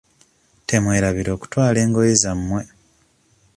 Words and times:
Temwerabira 0.67 1.29
okutwala 1.37 1.77
engoye 1.85 2.13
za 2.21 2.31
mmwe. 2.37 2.63